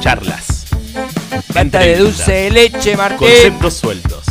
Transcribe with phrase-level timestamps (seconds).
[0.00, 0.66] charlas,
[1.52, 3.18] Canta de dulce de leche, Martín.
[3.18, 4.24] conceptos sueltos,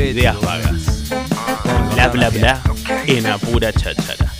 [0.00, 1.10] ideas vagas,
[1.94, 2.60] bla bla bla,
[3.06, 4.32] en apura cháchara.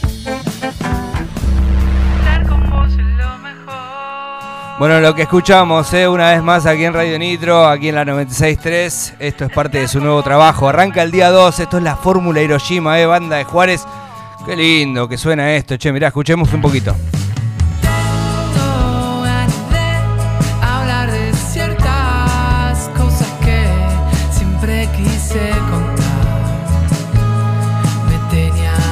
[4.78, 8.04] Bueno, lo que escuchamos eh, una vez más aquí en Radio Nitro, aquí en la
[8.04, 10.68] 96.3, esto es parte de su nuevo trabajo.
[10.68, 13.84] Arranca el día 2, esto es la Fórmula Hiroshima, eh, banda de Juárez.
[14.44, 16.96] Qué lindo que suena esto, che, mirá, escuchemos un poquito.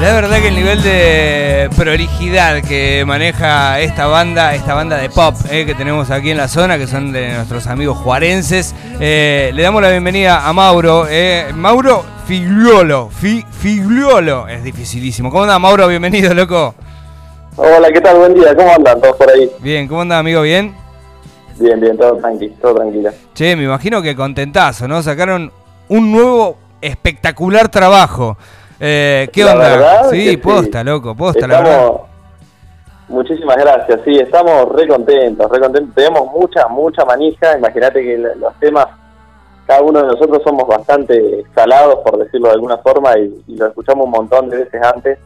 [0.00, 5.34] La verdad que el nivel de prolijidad que maneja esta banda, esta banda de pop
[5.50, 9.62] eh, que tenemos aquí en la zona, que son de nuestros amigos juarenses, eh, le
[9.62, 11.06] damos la bienvenida a Mauro.
[11.08, 15.30] eh, Mauro Figliolo, Fi- Figliolo, es dificilísimo.
[15.30, 15.86] ¿Cómo anda Mauro?
[15.86, 16.74] Bienvenido, loco.
[17.56, 18.16] Hola, ¿qué tal?
[18.16, 18.54] Buen día.
[18.56, 19.50] ¿Cómo andan todos por ahí?
[19.60, 20.40] Bien, ¿cómo anda amigo?
[20.40, 20.74] ¿Bien?
[21.58, 23.10] Bien, bien, todo tranquilo, todo tranquilo.
[23.34, 25.02] Che, me imagino que contentazo, ¿no?
[25.02, 25.52] Sacaron
[25.88, 28.38] un nuevo espectacular trabajo.
[28.80, 29.68] Eh, ¿Qué La onda?
[29.68, 31.80] verdad Sí, posta, loco, posta, la verdad.
[31.80, 32.00] Estamos...
[33.08, 35.94] Muchísimas gracias, sí, estamos re contentos, re contentos.
[35.94, 37.58] Tenemos mucha, mucha manija.
[37.58, 38.86] Imagínate que los temas,
[39.66, 43.66] cada uno de nosotros somos bastante salados, por decirlo de alguna forma, y, y lo
[43.66, 45.18] escuchamos un montón de veces antes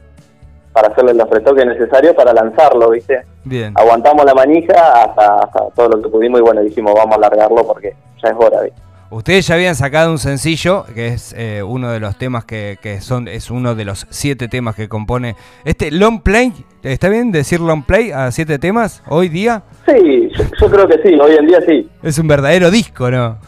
[0.73, 3.23] para hacerle los retoques necesarios para lanzarlo, ¿viste?
[3.45, 3.73] Bien.
[3.77, 7.65] Aguantamos la manija hasta, hasta todo lo que pudimos y bueno, dijimos vamos a alargarlo
[7.65, 8.81] porque ya es hora, ¿viste?
[9.11, 13.01] Ustedes ya habían sacado un sencillo, que es eh, uno de los temas que, que
[13.01, 16.53] son, es uno de los siete temas que compone este long play.
[16.83, 19.63] ¿Está bien decir long play a siete temas hoy día?
[19.87, 21.89] Sí, yo, yo creo que sí, hoy en día sí.
[22.03, 23.39] Es un verdadero disco, ¿no?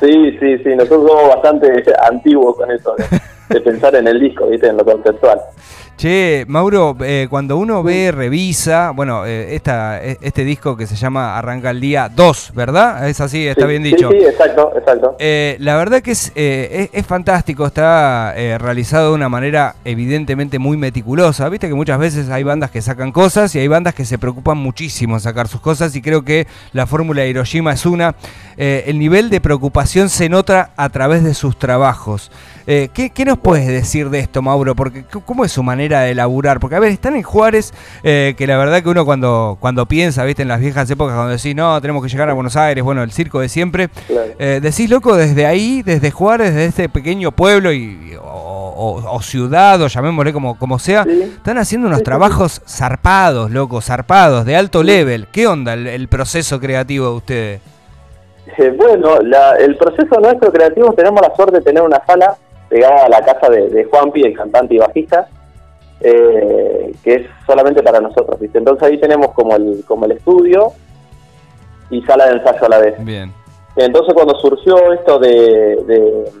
[0.00, 3.20] Sí, sí, sí, nosotros somos bastante antiguos con eso de,
[3.54, 4.68] de pensar en el disco, ¿viste?
[4.68, 5.40] En lo conceptual.
[5.96, 10.94] Che, Mauro, eh, cuando uno ve, revisa, bueno, eh, esta, e- este disco que se
[10.94, 13.08] llama Arranca el Día 2, ¿verdad?
[13.08, 14.10] Es así, está Sí, bien sí, dicho.
[14.10, 15.16] Sí, exacto, exacto.
[15.18, 20.76] Eh, la verdad que es, es, es fantástico, está realizado de una manera evidentemente muy
[20.76, 21.48] meticulosa.
[21.48, 24.58] Viste que muchas veces hay bandas que sacan cosas y hay bandas que se preocupan
[24.58, 28.16] muchísimo en sacar sus cosas y creo que la fórmula de Hiroshima es una.
[28.58, 32.30] El nivel de preocupación se nota a través de sus trabajos.
[32.68, 34.74] Eh, ¿qué, qué nos puedes decir de esto, Mauro?
[34.74, 36.58] Porque ¿cómo es su manera de laburar?
[36.58, 37.72] Porque a ver, están en Juárez,
[38.02, 41.32] eh, que la verdad que uno cuando, cuando piensa, viste, en las viejas épocas, cuando
[41.32, 44.32] decís, no, tenemos que llegar a Buenos Aires, bueno, el circo de siempre, Claro.
[44.38, 49.22] eh, decís, loco, desde ahí, desde Juárez, desde este pequeño pueblo y, o, o- o
[49.22, 51.22] ciudad, o llamémosle como, como sea, Sí.
[51.36, 55.28] están haciendo unos Sí, sí, trabajos zarpados, loco, zarpados, de alto level.
[55.30, 57.60] ¿Qué onda el, el proceso creativo de ustedes?
[58.58, 62.36] Eh, bueno, la- el proceso nuestro creativo tenemos la suerte de tener una sala
[62.68, 65.28] pegada a la casa de, de Juanpi, el cantante y bajista,
[66.00, 68.58] eh, que es solamente para nosotros, ¿viste?
[68.58, 70.72] Entonces ahí tenemos como el, como el estudio
[71.90, 73.04] y sala de ensayo a la vez.
[73.04, 73.32] Bien.
[73.76, 76.32] Entonces cuando surgió esto de, de-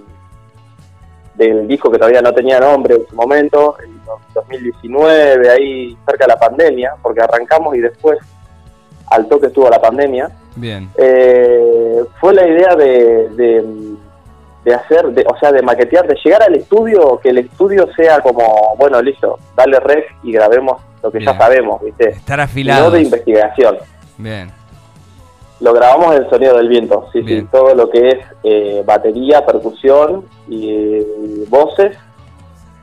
[1.34, 3.94] del disco que todavía no tenía nombre en su momento, en
[4.34, 8.18] 2019, ahí cerca de la pandemia, porque arrancamos y después
[9.08, 10.88] al toque estuvo la pandemia, Bien.
[10.96, 13.64] eh, fue la idea de, de,
[14.66, 18.18] de hacer, de, o sea, de maquetear, de llegar al estudio, que el estudio sea
[18.18, 21.32] como, bueno, listo, dale rec y grabemos lo que Bien.
[21.32, 22.08] ya sabemos, ¿viste?
[22.08, 23.78] Estar Y no de investigación.
[24.18, 24.50] Bien.
[25.60, 27.42] Lo grabamos en sonido del viento, sí, Bien.
[27.42, 31.96] sí, todo lo que es eh, batería, percusión y, voces,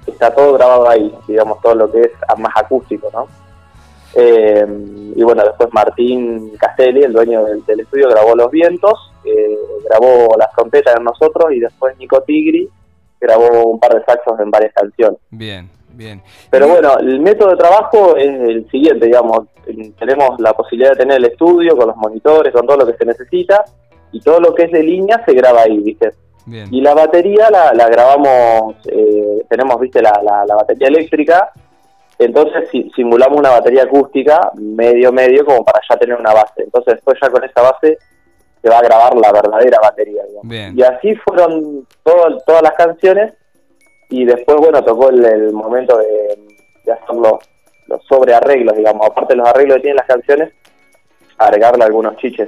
[0.07, 3.27] está todo grabado ahí, digamos, todo lo que es más acústico, ¿no?
[4.15, 4.65] Eh,
[5.17, 9.57] y bueno, después Martín Castelli, el dueño del, del estudio, grabó Los Vientos, eh,
[9.89, 12.69] grabó las trompetas en nosotros y después Nico Tigri
[13.19, 15.19] grabó un par de saxos en varias canciones.
[15.29, 15.69] Bien.
[15.95, 16.23] Bien.
[16.49, 19.41] Pero bueno, el método de trabajo es el siguiente, digamos,
[19.99, 23.05] tenemos la posibilidad de tener el estudio con los monitores, con todo lo que se
[23.05, 23.63] necesita,
[24.11, 26.09] y todo lo que es de línea se graba ahí, ¿viste?
[26.47, 26.67] Bien.
[26.73, 30.01] Y la batería la, la grabamos, eh, tenemos, ¿viste?
[30.01, 31.51] La, la, la batería eléctrica,
[32.17, 36.63] entonces si- simulamos una batería acústica medio medio como para ya tener una base.
[36.63, 37.99] Entonces después ya con esa base
[38.63, 40.75] se va a grabar la verdadera batería, digamos.
[40.77, 43.33] Y así fueron todo- todas las canciones
[44.09, 46.39] y después, bueno, tocó el, el momento de,
[46.85, 47.33] de hacer los,
[47.87, 50.53] los sobrearreglos, digamos, aparte de los arreglos que tienen las canciones,
[51.37, 52.47] agregarle algunos chiches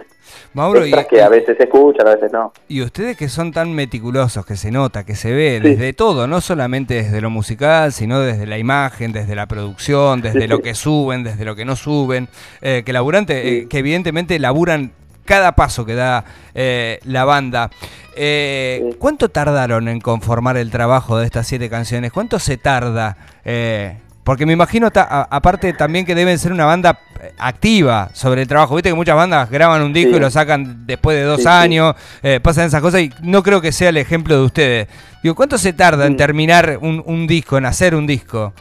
[0.54, 2.54] Mauro, y, que a veces se escuchan, a veces no.
[2.68, 5.70] y ustedes que son tan meticulosos, que se nota, que se ve Sí.
[5.70, 10.42] desde todo, no solamente desde lo musical, sino desde la imagen, desde la producción, desde
[10.42, 10.62] Sí, lo sí.
[10.64, 12.30] que suben, desde lo que no suben,
[12.62, 14.92] eh, que laburante, eh, que evidentemente laburan
[15.26, 16.24] cada paso que da
[16.54, 17.70] eh, la banda.
[18.16, 18.96] Eh.
[19.00, 22.12] ¿Cuánto tardaron en conformar el trabajo de estas siete canciones?
[22.12, 23.18] ¿Cuánto se tarda?
[23.44, 28.42] Eh, porque me imagino, ta- aparte también que deben ser una banda eh, activa sobre
[28.44, 28.76] el trabajo.
[28.76, 30.18] Viste que muchas bandas graban un disco Sí.
[30.18, 31.94] y lo sacan después de dos Sí, años,
[32.24, 34.88] eh, pasan esas cosas y no creo que sea el ejemplo de ustedes.
[35.22, 38.54] Digo, ¿cuánto se tarda en terminar un, un disco, en hacer un disco?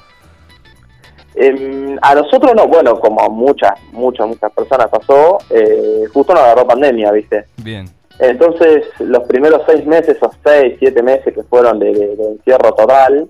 [1.35, 6.43] Em, a nosotros no, bueno, como a muchas, muchas, muchas personas pasó, eh, justo nos
[6.43, 7.47] agarró pandemia, ¿viste?
[7.57, 7.87] Bien.
[8.21, 12.73] Entonces, los primeros seis meses o seis, siete meses que fueron de, de- de encierro
[12.73, 13.29] total,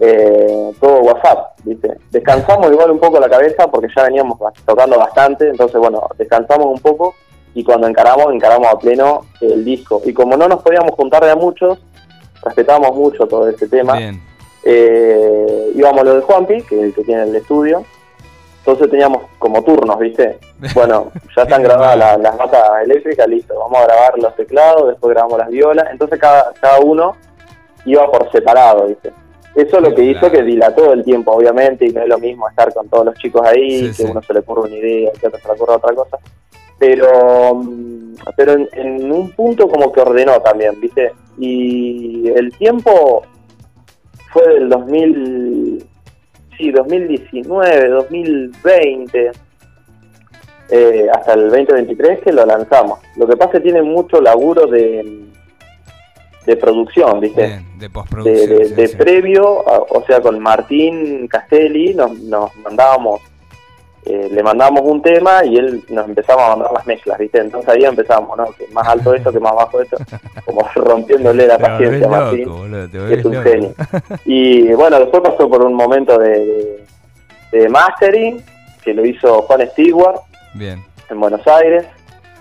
[0.00, 1.96] eh, todo WhatsApp, ¿viste?
[2.10, 6.78] Descansamos igual un poco la cabeza porque ya veníamos tocando bastante, entonces, bueno, descansamos un
[6.80, 7.14] poco
[7.54, 10.00] y cuando encaramos, encaramos a pleno el disco.
[10.04, 11.78] Y como no nos podíamos juntar de a muchos,
[12.44, 13.96] respetamos mucho todo ese tema.
[13.98, 14.22] Bien.
[14.64, 17.84] Eh, íbamos lo de Juanpi, que es el que tiene el estudio.
[18.58, 20.38] Entonces teníamos como turnos, ¿viste?
[20.74, 23.58] Bueno, ya están grabadas la- las batas eléctricas, listo.
[23.58, 25.88] Vamos a grabar los teclados, después grabamos las violas.
[25.90, 27.16] Entonces cada, cada uno
[27.84, 29.10] iba por separado, ¿viste?
[29.56, 32.48] Eso es lo que hizo que dilató el tiempo, obviamente, y no es lo mismo
[32.48, 34.04] estar con todos los chicos ahí, Sí, que sí.
[34.08, 36.18] uno se le ocurre una idea, que otro se le ocurre otra cosa.
[36.78, 37.60] Pero,
[38.36, 41.12] pero en, en un punto como que ordenó también, ¿viste?
[41.38, 43.24] Y el tiempo
[44.32, 45.84] fue del 2000,
[46.56, 49.30] sí, 2019, 2020,
[50.70, 52.98] eh, hasta el 2023 que lo lanzamos.
[53.16, 55.20] Lo que pasa es que tiene mucho laburo de,
[56.46, 57.46] de producción, ¿viste?
[57.46, 58.58] Bien, de de, postproducción.
[58.58, 58.96] de- sí, de sí.
[58.96, 63.20] previo, a- o sea, con Martín Castelli nos, nos mandábamos,
[64.04, 67.38] eh, le mandábamos un tema y él nos empezaba a mandar las mezclas, ¿viste?
[67.38, 68.46] Entonces ahí empezamos, ¿no?
[68.52, 69.96] Que más alto esto, que más bajo esto,
[70.44, 73.48] como rompiéndole la paciencia a Martín boludo, que es un loco.
[73.48, 73.74] genio.
[74.24, 76.30] Y bueno, después pasó por un momento de,
[77.52, 78.42] de, de mastering,
[78.82, 80.20] que lo hizo Juan Stewart
[80.54, 80.82] Bien.
[81.08, 81.86] en Buenos Aires,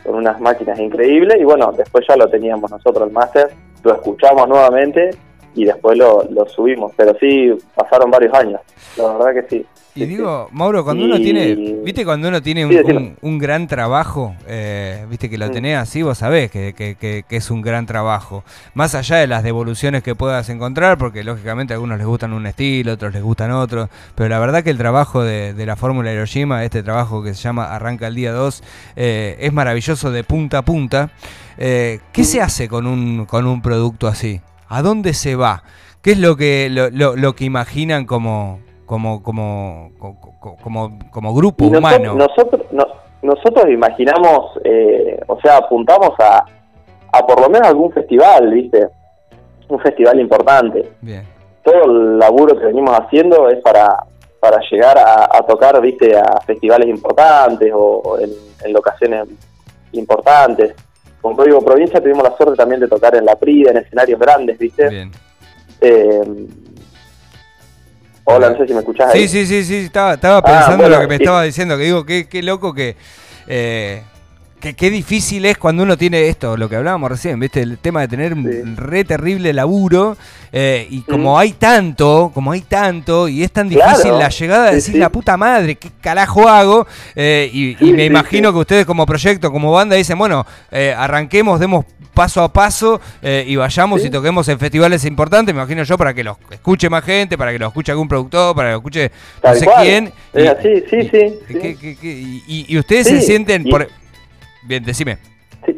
[0.03, 3.51] con unas máquinas increíbles, y bueno, después ya lo teníamos nosotros el máster,
[3.83, 5.11] lo escuchamos nuevamente
[5.55, 8.61] y después lo, lo subimos, pero sí, pasaron varios años,
[8.97, 9.65] la verdad que sí.
[9.93, 11.53] Y Sí, digo, Mauro, cuando uno tiene,
[11.83, 15.51] viste, cuando uno tiene un, Sí, un- un gran trabajo, eh, viste que lo Mm.
[15.51, 18.45] tenés así, vos sabés que, que- que- que es un gran trabajo.
[18.73, 22.47] Más allá de las devoluciones que puedas encontrar, porque lógicamente a algunos les gustan un
[22.47, 26.13] estilo, otros les gustan otro, pero la verdad que el trabajo de, de la Fórmula
[26.13, 28.63] Hiroshima, este trabajo que se llama Arranca el Día 2,
[28.95, 31.09] eh, es maravilloso de punta a punta.
[31.57, 34.39] Eh, ¿Qué se hace con un, con un producto así?
[34.73, 35.63] ¿A dónde se va?
[36.01, 40.97] ¿Qué es lo que, lo, lo- lo que imaginan como, como, como, co- co- como,
[41.11, 42.15] como grupo humano?
[42.15, 42.87] nosotros, no-
[43.21, 46.45] nosotros imaginamos, eh, o sea, apuntamos a,
[47.11, 48.87] a por lo menos algún festival, ¿viste?
[49.67, 50.89] Un festival importante.
[51.01, 51.27] Bien,
[51.63, 53.95] todo el laburo que venimos haciendo es para,
[54.39, 58.31] para llegar a, a tocar, viste, a festivales importantes o, o en,
[58.63, 59.27] en locaciones
[59.91, 60.73] importantes.
[61.21, 64.57] Con Código Provincia tuvimos la suerte también de tocar en la Prida, en escenarios grandes,
[64.57, 64.89] viste.
[64.89, 65.11] bien.
[65.79, 66.21] Eh,
[68.23, 69.27] hola, no sé si me escuchás ahí.
[69.27, 71.23] Sí, sí, sí, sí, estaba, estaba pensando Ah, bueno, lo que me sí.
[71.23, 72.95] estaba diciendo, que digo, qué, qué loco que,
[73.47, 74.01] eh,
[74.61, 77.61] que qué difícil es cuando uno tiene esto, lo que hablábamos recién, ¿viste?
[77.61, 78.75] El tema de tener un Sí.
[78.77, 80.15] re terrible laburo
[80.53, 81.37] eh, y como Mm.
[81.39, 83.91] hay tanto, como hay tanto y es tan Claro.
[83.97, 84.99] difícil la llegada de Sí, decir sí.
[84.99, 86.85] la puta madre, ¿qué carajo hago?
[87.15, 88.53] Eh, y, y Sí, me sí, imagino sí.
[88.53, 93.55] que ustedes como proyecto, como banda, dicen, bueno, eh, arranquemos, demos paso a paso y
[93.55, 94.07] vayamos Sí.
[94.07, 97.53] y toquemos en festivales importantes, me imagino yo, para que los escuche más gente, para
[97.53, 99.83] que lo escuche algún productor, para que lo escuche no Tal sé cual.
[99.85, 100.13] quién.
[100.33, 101.09] Sí, y- sí, y- sí.
[101.59, 103.87] que- que- que- y- ustedes Sí, se sienten por...
[104.63, 105.17] Bien, decime.
[105.65, 105.75] Sí.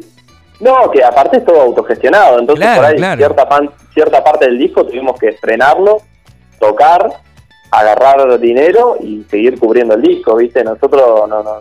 [0.60, 3.16] No, que aparte es todo autogestionado, entonces Claro, por ahí claro.
[3.18, 5.98] cierta, pan- cierta parte del disco tuvimos que frenarlo,
[6.60, 7.08] tocar,
[7.70, 10.62] agarrar dinero y seguir cubriendo el disco, ¿viste?
[10.62, 11.58] Nosotros, no, no,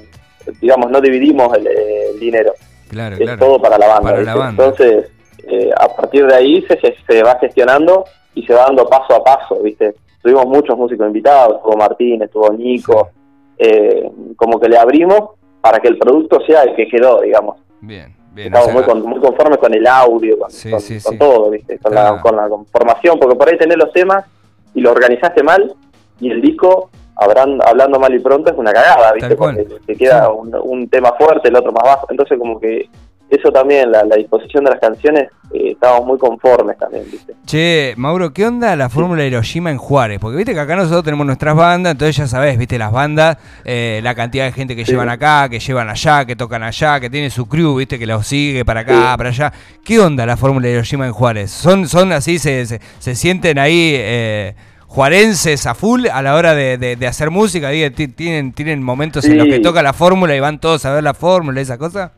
[0.61, 2.53] digamos, no dividimos el, el dinero,
[2.89, 3.39] Claro, es claro.
[3.45, 4.11] todo para la banda.
[4.11, 4.39] Para la ¿viste?
[4.39, 4.63] banda.
[4.65, 5.11] Entonces,
[5.47, 9.15] eh, a partir de ahí se, se, se va gestionando y se va dando paso
[9.15, 9.95] a paso, ¿viste?
[10.21, 13.09] Tuvimos muchos músicos invitados, estuvo Martín, estuvo Nico,
[13.57, 15.31] eh, como que le abrimos
[15.63, 17.55] para que el producto sea el que quedó, digamos.
[17.79, 18.53] Bien, bien.
[18.53, 21.13] o Estamos sea, muy, con- muy conformes con el audio, con, Sí, con- sí, con
[21.13, 21.17] sí.
[21.17, 21.79] todo, ¿viste?
[21.79, 22.17] Con, Claro.
[22.17, 24.25] la, con la conformación, porque por ahí tenés los temas
[24.73, 25.73] y lo organizaste mal
[26.19, 29.37] y el disco, habrán, hablando mal y pronto, es una cagada, ¿viste?
[29.37, 32.07] Porque te queda un tema fuerte, el otro más bajo.
[32.09, 32.89] Entonces, como que
[33.35, 37.33] eso también, la, la disposición de las canciones, eh, estábamos muy conformes también, ¿viste?
[37.45, 40.19] Che, Mauro, ¿qué onda la fórmula de Hiroshima en Juárez?
[40.19, 43.99] Porque viste que acá nosotros tenemos nuestras bandas, entonces ya sabés, viste las bandas, eh,
[44.03, 44.91] la cantidad de gente que Sí.
[44.91, 48.25] llevan acá, que llevan allá, que tocan allá, que tiene su crew, viste, que los
[48.25, 49.17] sigue para acá, Sí.
[49.17, 49.53] para allá.
[49.83, 51.51] ¿Qué onda la fórmula de Hiroshima en Juárez?
[51.51, 54.55] ¿Son, son así, se, se, se sienten ahí eh,
[54.87, 57.69] juarenses a full a la hora de, de- de hacer música?
[57.71, 61.13] ¿Tienen, ¿Tienen momentos en los que toca la fórmula y van todos a ver la
[61.13, 62.11] fórmula, esa cosa?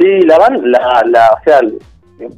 [0.00, 1.60] Sí, la banda, la, la, o sea,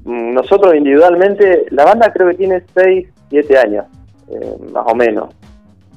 [0.05, 3.85] nosotros individualmente, la banda creo que tiene 6, 7 años,
[4.29, 5.29] eh, más o menos.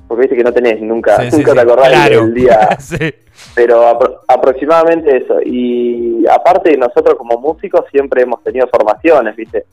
[0.07, 1.55] porque viste que no tenés nunca, Sí, nunca sí.
[1.55, 2.21] te acordás Claro.
[2.25, 2.97] del día, Sí.
[3.55, 5.39] pero apro- aproximadamente eso.
[5.43, 9.65] Y aparte nosotros como músicos siempre hemos tenido formaciones, viste.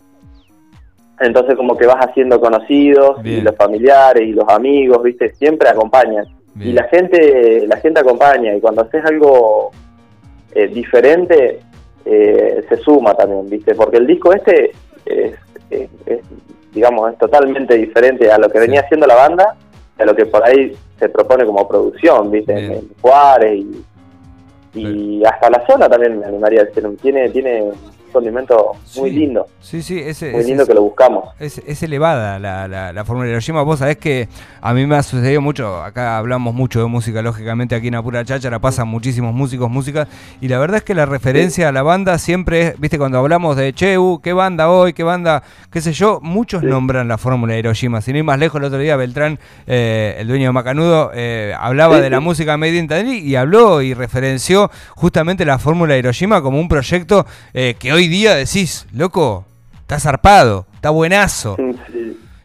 [1.20, 6.25] Entonces como que vas haciendo conocidos y los familiares y los amigos, viste, siempre acompañan.
[6.54, 6.70] Bien.
[6.70, 9.70] Y la gente, la gente acompaña y cuando haces algo
[10.54, 11.61] eh, diferente
[12.04, 14.73] eh, se suma también, viste, porque el disco este
[15.06, 15.35] es,
[15.71, 16.21] es- es,
[16.73, 19.54] digamos, es totalmente diferente a lo que venía haciendo la banda,
[19.99, 22.73] a lo que por ahí se propone como producción, viste, Bien.
[22.73, 23.85] en Juárez y,
[24.75, 27.71] y hasta la zona también me animaría a decir, tiene, tiene
[28.12, 29.16] un condimento muy Sí.
[29.16, 31.25] lindo, Sí, sí, ese, muy ese- lindo que lo buscamos.
[31.38, 33.62] Es, es elevada la, la, la fórmula de Hiroshima.
[33.62, 34.28] Vos sabés que
[34.61, 35.83] a mí me ha sucedido mucho.
[35.83, 40.09] Acá hablamos mucho de música, lógicamente, aquí en Apura Cháchara pasan muchísimos músicos, música.
[40.40, 43.57] Y la verdad es que la referencia a la banda siempre es, viste, cuando hablamos
[43.57, 46.66] de Cheu, qué banda hoy, qué banda, qué sé yo, muchos Sí.
[46.66, 48.00] nombran la fórmula de Hiroshima.
[48.00, 52.00] Sin ir más lejos, el otro día Beltrán, eh, el dueño de Macanudo, eh, hablaba
[52.00, 56.42] de la música Made in Tandil y habló y referenció justamente la fórmula de Hiroshima
[56.42, 59.44] como un proyecto eh, que hoy día decís, loco,
[59.80, 61.56] está zarpado, está buenazo.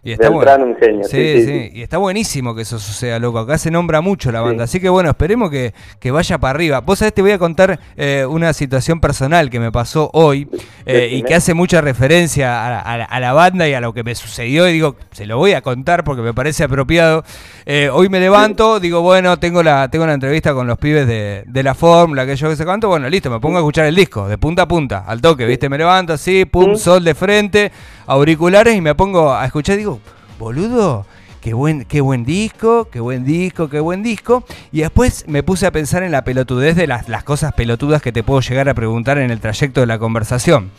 [0.08, 0.74] Y está Beltrán, bueno.
[0.74, 1.04] un genio.
[1.04, 3.40] Sí, sí, Y está buenísimo que eso suceda, loco.
[3.40, 4.46] Acá se nombra mucho la Sí.
[4.46, 4.64] banda.
[4.64, 6.80] Así que bueno, esperemos que, que vaya para arriba.
[6.80, 10.48] Vos sabés, te voy a contar eh, una situación personal que me pasó hoy
[10.86, 13.94] eh, y que hace mucha referencia a, a la- a la banda y a lo
[13.94, 14.68] que me sucedió.
[14.70, 17.26] Y digo, se lo voy a contar porque me parece apropiado.
[17.66, 21.44] Eh, hoy me levanto, digo, bueno, tengo la, tengo una entrevista con los pibes de,
[21.46, 22.88] de la fórmula, que yo que sé cuánto.
[22.88, 25.68] Bueno, listo, me pongo a escuchar el disco, de punta a punta, al toque, ¿viste?
[25.68, 26.76] Me levanto así, pum, Mm.
[26.78, 27.72] sol de frente,
[28.08, 29.78] auriculares y me pongo a escuchar.
[29.78, 30.00] Digo,
[30.40, 31.06] boludo,
[31.42, 34.44] qué buen, qué buen disco, qué buen disco, qué buen disco.
[34.72, 38.12] Y después me puse a pensar en la pelotudez de las, las cosas pelotudas que
[38.12, 40.72] te puedo llegar a preguntar en el trayecto de la conversación.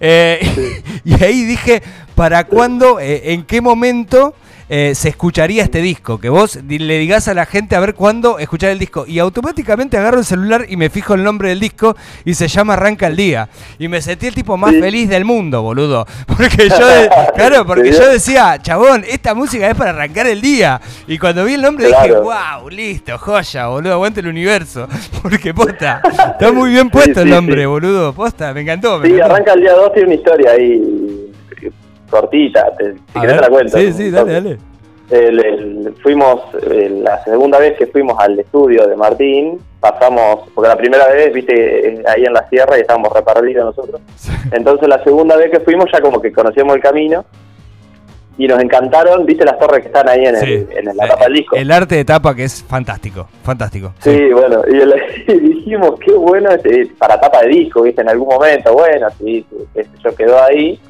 [0.00, 1.82] Eh, y ahí dije,
[2.14, 4.34] ¿para cuándo, eh, en qué momento
[4.68, 6.18] eh, se escucharía este disco?
[6.18, 9.04] Que vos le digas a la gente a ver cuándo escuchar el disco.
[9.06, 12.74] Y automáticamente agarro el celular y me fijo el nombre del disco y se llama
[12.74, 13.48] Arranca el Día.
[13.78, 14.80] Y me sentí el tipo más Sí.
[14.80, 16.06] feliz del mundo, boludo.
[16.26, 17.98] Porque yo, de- claro, porque ¿Sí?
[17.98, 20.80] yo decía, chabón, esta música es para arrancar el día.
[21.06, 24.88] Y cuando vi el nombre dije, wow, listo, joya, boludo, aguante el universo.
[25.22, 26.00] Porque posta,
[26.32, 28.12] está muy bien Sí, puesto el nombre, boludo.
[28.12, 28.98] Posta, me encantó.
[28.98, 29.34] me Sí, encantó.
[29.34, 31.25] arranca el día 2, tiene una historia ahí
[32.10, 33.78] cortita, te, si querés ver, te la cuento.
[33.78, 34.58] Sí, sí, dale, dale.
[35.08, 40.68] El- el- fuimos, eh, la segunda vez que fuimos al estudio de Martín, pasamos, porque
[40.68, 44.00] la primera vez, viste, eh, ahí en la sierra y estábamos repartidos nosotros.
[44.50, 47.24] Entonces la segunda vez que fuimos ya como que conocíamos el camino
[48.38, 50.66] y nos encantaron, viste las torres que están ahí en, Sí.
[50.74, 51.56] el, en la tapa del disco.
[51.56, 53.92] El arte de tapa que es fantástico, fantástico.
[54.00, 54.94] Sí, bueno, y, el-
[55.28, 59.06] y dijimos, qué bueno es, eh, para tapa de disco, viste, en algún momento, bueno,
[59.18, 60.80] sí, sé yo quedó ahí.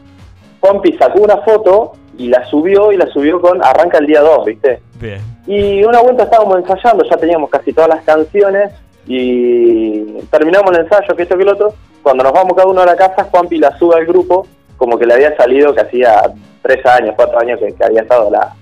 [0.67, 4.45] Juanpi sacó una foto y la subió y la subió con Arranca el día 2,
[4.45, 4.81] viste.
[5.01, 5.21] Bien.
[5.47, 8.73] Y una vuelta estábamos ensayando, ya teníamos casi todas las canciones
[9.07, 11.75] y terminamos el ensayo, que esto que el otro.
[12.03, 14.47] Cuando nos vamos cada uno a la casa, Juanpi la sube al grupo,
[14.77, 16.23] como que le había salido que hacía
[16.63, 18.55] tres años, cuatro años que, que había estado la,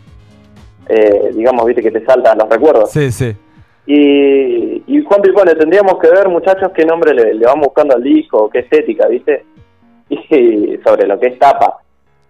[0.88, 2.90] eh, digamos, viste, que te saltan los recuerdos.
[2.90, 3.34] Sí, sí.
[3.86, 8.02] Y, y Juanpi pone, tendríamos que ver, muchachos, qué nombre le, le vamos buscando al
[8.02, 9.44] disco, qué estética, ¿viste?
[10.10, 11.83] Y sobre lo que es tapa.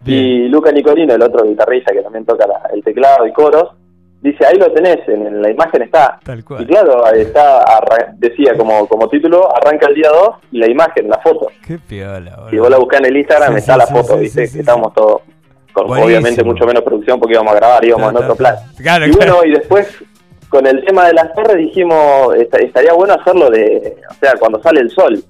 [0.04, 0.20] Bien.
[0.24, 3.70] Y Luca Nicolino, el otro guitarrista que también toca la- el teclado y coros,
[4.20, 6.18] dice, ahí lo tenés, en, la imagen está.
[6.24, 6.66] Tal Y cual.
[6.66, 7.62] claro, ahí está,
[8.16, 11.48] decía como, como título, arranca el día 2 y la imagen, la foto.
[11.66, 12.50] Qué piola, boludo.
[12.50, 14.46] Si vos la buscás en el Instagram, Sí, está sí, la foto, ¿viste?
[14.46, 15.22] sí, estábamos todos,
[15.72, 18.54] con obviamente mucho menos producción porque íbamos a grabar, íbamos en otro plan.
[18.80, 19.34] Claro, Y claro.
[19.38, 19.88] bueno, y después
[20.48, 24.62] con el tema de las torres dijimos, est- estaría bueno hacerlo de, o sea, cuando
[24.62, 25.20] sale el sol,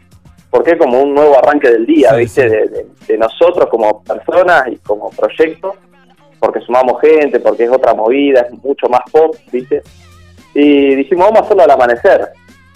[0.55, 2.43] porque es como un nuevo arranque del día, Sí, ¿viste?
[2.43, 2.49] sí.
[2.49, 5.75] De, de- de nosotros como personas y como proyecto,
[6.39, 9.83] porque sumamos gente, porque es otra movida, es mucho más pop, ¿viste?
[10.55, 12.29] Y dijimos, vamos a hacerlo al amanecer.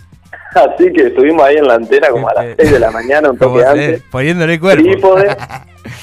[0.54, 3.30] Así que estuvimos ahí en la antena como a las Qué 6 de la mañana,
[3.30, 4.02] un toque antes.
[4.10, 4.82] Poniéndole cuerpo.
[4.82, 5.36] Trípode.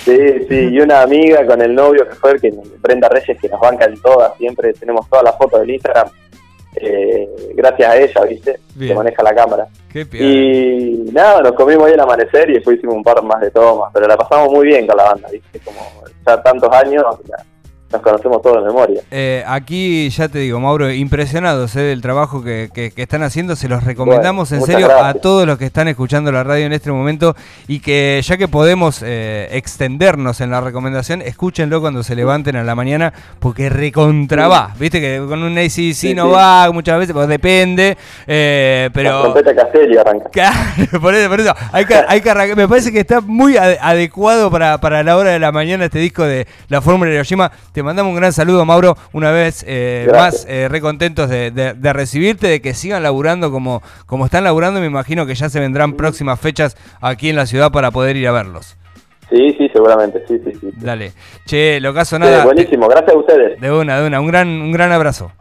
[0.04, 0.18] Sí,
[0.50, 3.86] sí, y una amiga con el novio que fue, que Brenda Reyes, que nos banca
[3.86, 6.08] en todas, siempre tenemos todas las fotos del Instagram,
[6.82, 8.60] eh, gracias a ella, ¿viste?
[8.76, 8.92] Bien.
[8.92, 9.68] Que maneja la cámara.
[9.92, 10.08] Qué.
[10.14, 13.92] Y nada, nos comimos ahí el amanecer y después hicimos un par más de tomas,
[13.94, 15.60] pero la pasamos muy bien con la banda, ¿viste?
[15.60, 15.80] Como
[16.26, 17.38] ya tantos años, ya
[17.92, 19.02] nos conocemos todos de memoria.
[19.12, 23.56] Eh, aquí ya te digo, Mauro, impresionados eh, del trabajo que, que- que están haciendo.
[23.56, 26.74] Se los recomendamos Bueno, en serio a todos los que están escuchando la radio en
[26.74, 27.36] este momento
[27.68, 32.64] y que ya que podemos eh, extendernos en la recomendación, escúchenlo cuando se levanten a
[32.64, 34.74] la mañana porque recontra va.
[34.80, 36.32] Viste que con un ACC Sí, no sí.
[36.34, 39.34] va muchas veces, pues depende, eh, La pero...
[39.56, 40.30] Castelli arranca.
[40.32, 40.56] Claro,
[41.02, 41.54] por eso, por eso.
[41.72, 42.58] Hay que, hay que arrancar.
[42.58, 46.00] Me parece que está muy ade- adecuado para, para la hora de la mañana este
[46.00, 47.52] disco de La Fórmula de Hiroshima.
[47.76, 51.92] Te mandamos un gran saludo, Mauro, una vez eh, más eh, recontentos de, de- de
[51.94, 54.80] recibirte, de que sigan laburando como, como están laburando.
[54.80, 58.30] Me imagino que ya se vendrán próximas fechas aquí en la ciudad para poder ir
[58.30, 58.78] a verlos.
[59.30, 60.70] Sí, sí, seguramente, sí, sí, sí.
[60.78, 61.12] Dale.
[61.46, 62.46] Che, lo caso Sí, nada.
[62.46, 63.60] buenísimo, gracias a ustedes.
[63.60, 64.22] De una, de una.
[64.22, 65.34] Un gran, un gran abrazo.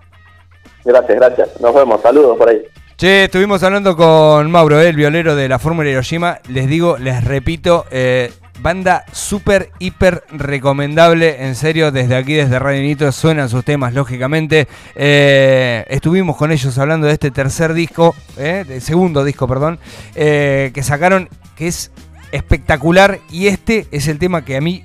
[0.84, 1.60] Gracias, gracias.
[1.60, 2.62] Nos vemos, saludos por ahí.
[2.96, 6.40] Che, estuvimos hablando con Mauro, eh, el violero de la Fórmula Hiroshima.
[6.48, 11.44] Les digo, les repito, eh, banda súper, hiper recomendable.
[11.44, 14.68] En serio, desde aquí, desde Radio Nitro, suenan sus temas, lógicamente.
[14.94, 19.78] Eh, estuvimos con ellos hablando de este tercer disco, eh, segundo disco, perdón,
[20.14, 21.90] eh, que sacaron, que es
[22.32, 23.20] espectacular.
[23.30, 24.84] Y este es el tema que a mí